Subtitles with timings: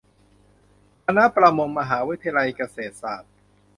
[1.05, 3.33] คณะประมง มหาวิทยาลัยเกษตรศาสตร์